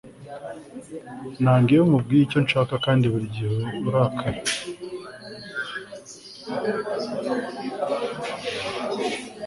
nanga 1.41 1.69
iyo 1.73 1.83
nkubwiye 1.87 2.21
icyo 2.25 2.39
nshaka 2.45 2.73
kandi 2.85 3.05
burigihe 3.11 3.59
urakara 3.87 4.39